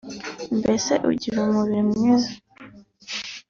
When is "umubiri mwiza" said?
1.43-2.31